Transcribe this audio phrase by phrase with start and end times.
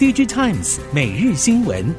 [0.00, 1.94] DigiTimes 每日新闻，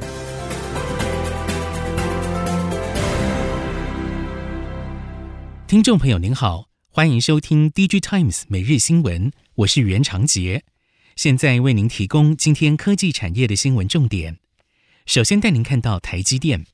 [5.68, 10.64] 听众朋友您好，欢迎收听 DigiTimes 每日新闻，我是袁长杰，
[11.14, 14.38] 现在为您提供今天科技产业的新闻重点。
[15.06, 16.66] 首先带您看到台积电，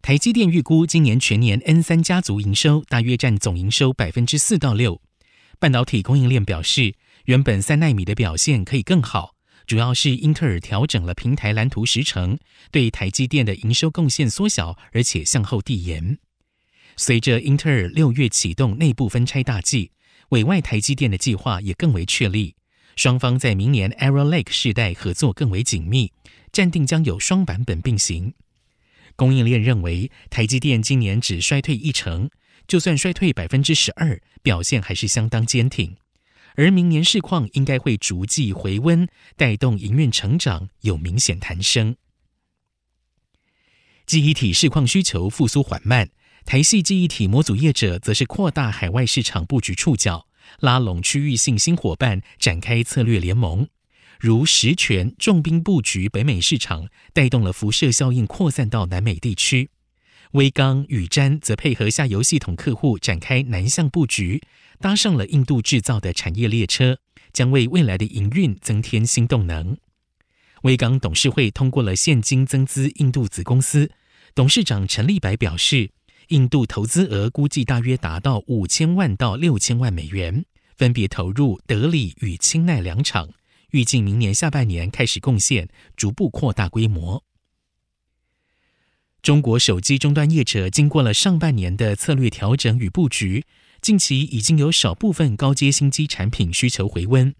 [0.00, 5.02] 台积电预估今年全年 N 三家族营收大约占总营收百分之四到六。
[5.58, 6.94] 半导体供应链表示，
[7.26, 9.34] 原本三奈米的表现可以更好，
[9.70, 12.36] 主要是英特尔调整了平台蓝图时程，
[12.72, 16.18] 对台积电的营收贡献缩小，而且向后递延。
[16.96, 19.92] 随着英特尔六月启动内部分拆大计，
[20.30, 22.56] 委外台积电的计划也更为确立，
[22.96, 26.12] 双方在明年 Arrow Lake 世代合作更为紧密，
[26.50, 28.34] 暂定将有双版本并行。
[29.14, 32.28] 供应链认为，台积电今年只衰退一成。
[32.66, 35.96] 就算衰退百分之十二，表现还是相当坚挺。
[36.56, 41.96] 而明年市况应该会逐季回温，带动营运成长有明显弹升。
[44.06, 46.10] 记忆体市况需求复苏缓慢，
[46.44, 50.26] 台系记忆体模组业者则是扩大海外市场布局触角，
[50.58, 53.68] 拉拢区域性新伙伴，展开策略联盟，
[54.18, 59.70] 如十銓重兵布局北美市场，带动了辐射效应扩散到南美地区。
[60.32, 64.40] 威刚、宇瞻则配合下游系统客户展开南向布局，
[64.80, 66.98] 搭上了印度制造的产业列车，
[67.32, 69.76] 将为未来的营运增添新动能。
[70.62, 73.90] 威刚董事会通过了现金增资印度子公司，
[74.34, 75.90] 董事长陈立白表示，
[76.28, 80.44] 印度投资额估计大约达到五千万到六千万美元，
[80.76, 83.28] 分别投入德里与清奈两厂，
[83.72, 87.22] 预计明年下半年开始贡献，逐步扩大规模。
[89.20, 93.44] 中国手机终端业者经过了上半年的策略调整与布局，
[93.80, 97.34] 近期已经有少部分高阶新机产品需求回温。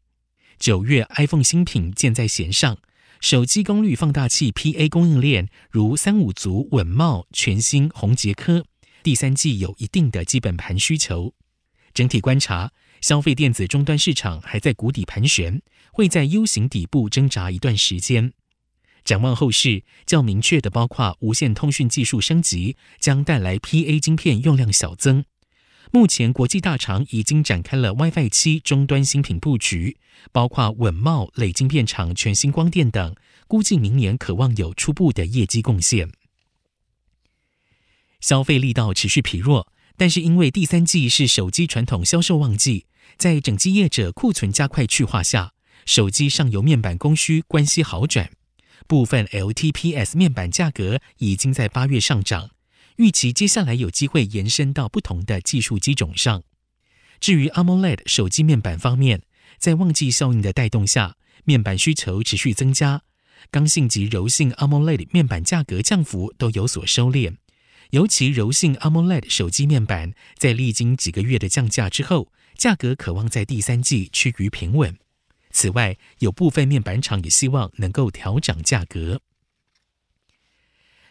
[0.58, 2.78] 九月 iPhone 新品箭在弦上，
[3.20, 8.64] 手机功率放大器 PA 供应链如三五族、稳茂、全新、宏杰科，
[9.02, 11.34] 第三季有一定的基本盘需求。
[11.92, 15.60] 整体观察，消费电子终端市场还在谷底盘旋，
[15.92, 18.32] 会在 U 型底部挣扎一段时间。
[19.04, 25.24] 展望后市，较明确的包括无线通讯技术升级将带来 PA 晶片用量小增。
[25.92, 29.96] 目前国际大厂已经展开了 WiFi 七终端新品布局，
[30.30, 33.16] 包括稳懋、磊晶片厂、全新光电等，
[33.48, 36.10] 估计明年可望有初步的业绩贡献。
[38.20, 42.86] 消费力道持续疲弱，但是因为第三季是手机传统销售旺季，
[43.16, 45.54] 在整机业者库存加快去化下，
[45.86, 48.30] 手机上游面板供需关系好转。
[48.86, 52.50] 部分 LTPS 面板价格已经在八月上涨，
[53.00, 56.42] 预期接下来有机会延伸到不同的技术机种上。
[57.18, 59.22] 至于 AMOLED 手机面板方面，
[59.56, 63.00] 在旺季效应的带动下，面板需求持续增加，
[63.50, 67.36] 刚性及柔性 AMOLED 面板价格降幅都有所收敛，
[67.88, 74.94] 尤其柔性 AMOLED 手机面板在历经几个月的降价之后，价格可望在第三季趋于平稳。
[75.50, 79.22] 此外，有部分面板厂也希望能够调涨价格。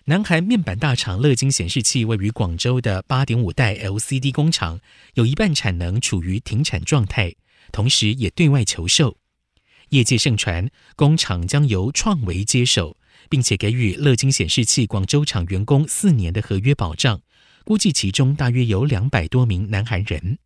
[0.09, 4.79] 南韩面板大厂乐金显示器位于广州的八点五代 LCD 工厂，
[5.13, 7.35] 有一半产能处于停产状态，
[7.71, 9.17] 同时也对外求售。
[9.89, 12.97] 业界盛传，工厂将由创维接手，
[13.29, 17.21] 并且给予乐金显示器广州厂员工四年的合约保障，
[17.63, 20.39] 估计其中大约有两百多名南韩人。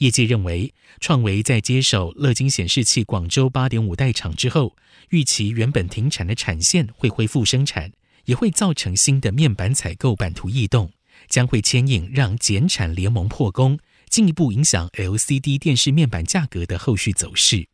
[0.00, 4.76] 业界认为，创维在接手乐金显示器广州八点五代厂之后，
[5.08, 7.90] 预期原本停产的产线会恢复生产，
[8.24, 10.92] 也会造成新的面板采购版图异动，
[11.28, 13.78] 将会牵引让减产联盟破功，
[14.08, 17.68] 进一步影响 LCD 电视面板价格的后续走势。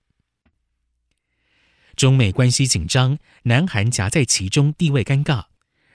[1.96, 5.46] 中美关系紧张，南韩夹在其中，地位尴尬。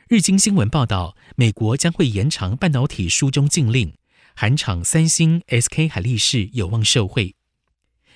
[0.10, 3.94] 日经新闻报道，美国将会延长半导体书中禁令。
[4.36, 7.36] 韩厂三星、SK 海力士有望受惠。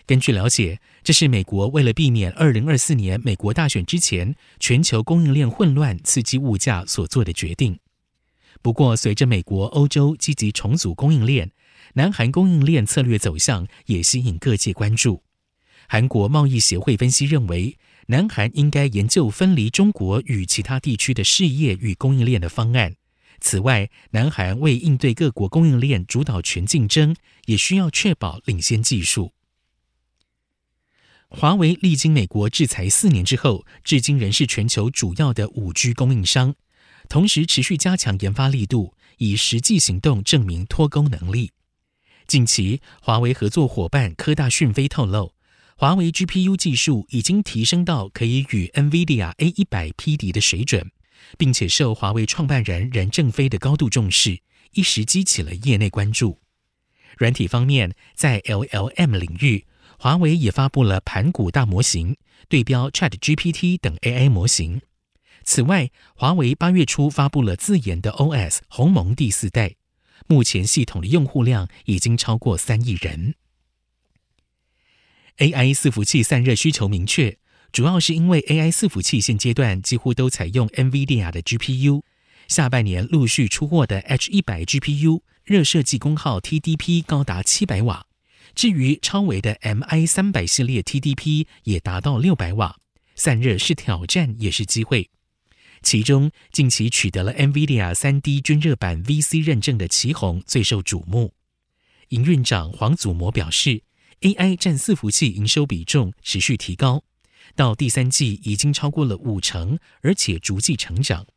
[0.07, 7.77] 根据了解，这是美国为了避免二零二四年美国大选之前全球供应链混乱、刺激物价所做的决定。
[8.61, 11.51] 不过，随着美国、欧洲积极重组供应链，
[11.95, 15.23] 南韩供应链策略走向也吸引各界关注。
[15.89, 17.77] 韩国贸易协会分析认为，
[18.07, 22.95] 南韩应该研究分离中国与其他地区的事业与供应链的方案。
[23.41, 27.13] 此外，南韩为应对各国供应链主导权竞争，
[27.45, 29.33] 也需要确保领先技术。
[31.29, 36.55] 华为历经美国制裁四年之后，至今仍是全球主要的五 G 供应商，
[37.09, 41.51] 同时持续加强研发力度，以实际行动证明脱钩能力。
[42.27, 45.33] 近期，华为合作伙伴科大讯飞透露，
[45.75, 50.91] 华为 GPU 技术已经提升到可以与 NVIDIA A100 匹敌的水准，
[51.37, 54.39] 并且受华为创办人任正非的高度重视，
[54.71, 56.39] 一时激起了业内关注。
[57.17, 59.65] 软体方面，在 LLM 领域，
[59.97, 62.15] 华为也发布了盘古大模型、
[62.47, 64.81] 对标 ChatGPT 等 AI 模型。
[65.43, 69.75] 此外，华为八月初发布了自研的 OS 鸿蒙第四代，
[70.27, 73.35] 目前系统的用户量已经超过三亿人。
[75.37, 77.37] AI 伺服器散热需求明确，
[77.71, 82.01] 主要是因为 AI 伺服器现阶段几乎都采用 NVIDIA 的 GPU，
[82.47, 88.06] 下半年陆续出货的 H100 GPU 热设计功耗 TDP 高达七百瓦，
[88.57, 92.75] 至于超维的 MI 三百系列 TDP 也达到六百瓦，
[93.13, 95.11] 散热是挑战也是机会。
[95.83, 101.35] 其中，近期取得了 NVIDIA 3D 均热板 VC 认证的奇宏最受瞩目。
[102.09, 103.83] 营运长黄祖模表示
[104.21, 107.03] ，AI 占伺服器营收比重持续提高，
[107.55, 111.27] 到第三季已经超过了五成，而且逐季成长。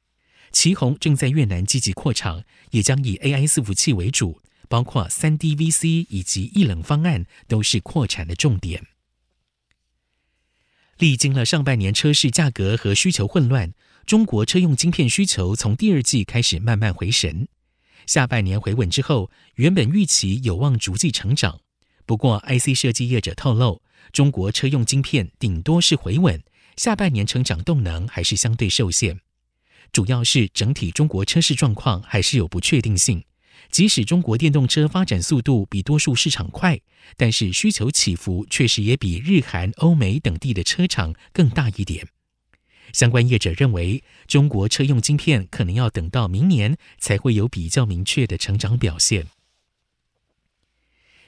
[0.52, 4.40] 奇宏正在越南积极扩厂，也将以 AI 伺服器为主，
[4.70, 8.86] 包括 3D VC 以及液冷方案都是扩产的重点。
[10.96, 13.72] 历经了上半年车市价格和需求混乱。
[14.06, 17.48] 中国车用晶片需求从第二季开始慢慢回神，
[18.06, 21.60] 下半年回稳之后，原本预期有望逐季成长。
[22.06, 23.82] 不过，IC 设计业者透露，
[24.12, 26.42] 中国车用晶片顶多是回稳，
[26.76, 29.20] 下半年成长动能还是相对受限。
[29.92, 33.24] 主要是整体中国车市状况还是有不确定性。
[33.70, 36.80] 即使中国电动车发展速度比多数市场快，
[37.16, 42.08] 但是需求起伏确实也比日韩、欧美等地的车厂更大一点。
[42.92, 49.28] 相关业者认为，中国车用晶片可能要等到明年才会有比较明确的成长表现。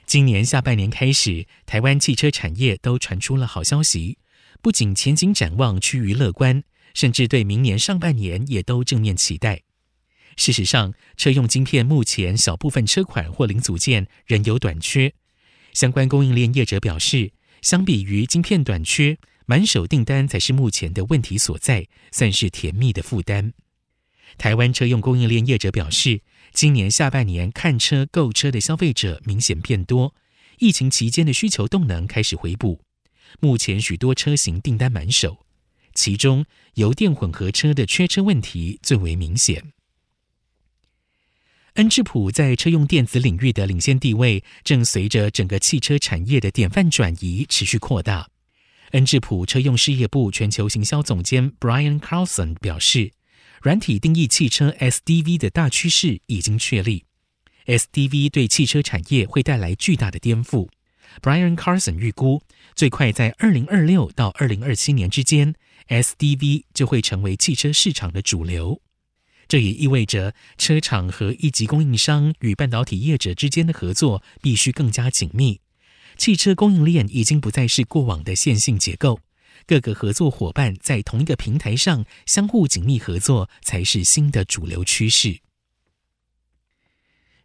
[0.05, 4.17] 今年下半年开始，台湾汽车产业都传出了好消息，
[4.61, 6.63] 不仅前景展望趋于乐观，
[6.93, 9.61] 甚至对明年上半年也都正面期待。
[10.35, 15.13] 事实上，车用晶片目前小部分车款或零组件仍有短缺，
[15.73, 17.31] 相关供应链业者表示，
[17.61, 23.53] 相比于晶片短缺，满手订单才是目前的问题所在，算是甜蜜的负担。
[24.37, 26.21] 台湾车用供应链业者表示，
[26.53, 30.15] 今年下半年看车购车的消费者明显变多，
[30.57, 32.81] 疫情期间的需求动能开始回补。
[33.39, 35.45] 目前许多车型订单满手，
[35.93, 36.45] 其中
[36.75, 39.73] 油电混合车的缺车问题最为明显。
[41.75, 48.29] 恩智浦在车用电子领域的领先地位，正随着整个汽车产业的典范转移持续扩大。
[48.91, 53.13] 恩智浦车用事业部全球行销总监 Brian Carlson 表示，
[53.63, 57.05] 软体定义汽车 SDV 的大趋势已经确立
[57.65, 60.69] ，SDV 对汽车产业会带来巨大的颠覆。
[61.23, 62.43] Brian Carlson 预估，
[62.75, 65.55] 最快在2026到2027年之间
[65.87, 68.79] ，SDV 就会成为汽车市场的主流。
[69.47, 75.59] 这也意味着车厂和一级供应商与半导体业者之间的合作必须更加紧密。
[76.17, 79.19] 汽车供应链已经不再是过往的线性结构，
[79.65, 85.39] 各个合作伙伴在同一个平台上相互紧密合作才是新的主流趋势。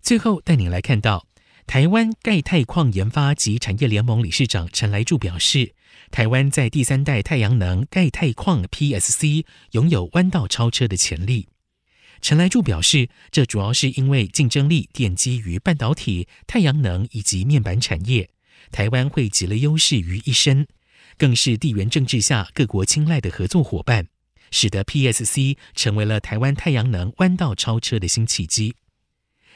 [0.01, 1.27] 最后带你来看到，
[1.67, 5.75] 台湾钙钛矿研发及产业联盟理事长陈来柱表示，
[6.11, 11.49] 台湾在第三代太阳能钙钛矿 PSC 拥有弯道超车的潜力。
[12.21, 18.31] 陈来柱表示，这主要是因为竞争力奠基于半导体、太阳能以及面板产业。
[18.71, 20.67] 台湾汇集了优势于一身，
[21.17, 24.09] 更是地缘政治下各国青睐的合作伙伴，
[24.51, 28.75] 使得 PSC 成为了台湾太阳能弯道超车的新契机。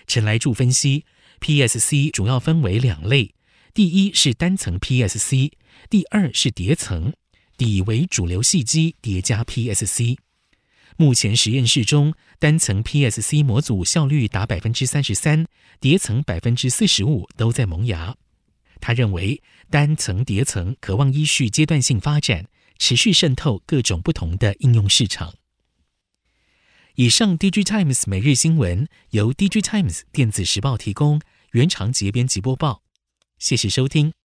[0.06, 1.04] 陈来柱分析
[1.40, 3.34] ，PSC 主要分为两类，
[3.74, 5.52] 第一是单层 PSC，
[5.90, 7.12] 第二是叠层，
[7.56, 10.16] 底为主流矽基叠加 PSC。
[10.96, 15.46] 目前实验室中，单层 PSC 模组效率达百分之三十三，
[15.80, 18.16] 叠层百分之四十五，都在萌芽。
[18.80, 22.46] 他认为，单层叠层可望依序阶段性发展，
[22.78, 25.34] 持续渗透各种不同的应用市场。
[26.96, 31.20] 以上，DIGITIMES 每日新闻由 DIGITIMES 电子时报提供，
[31.52, 32.82] 原长节编辑播报。
[33.38, 34.12] 谢谢收听。